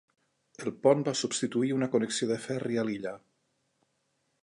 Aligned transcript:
El 0.63 0.71
pont 0.87 1.03
va 1.09 1.13
substituir 1.19 1.71
una 1.77 1.91
connexió 1.97 2.31
de 2.33 2.41
ferri 2.49 2.83
a 2.85 2.89
l'illa. 2.91 3.17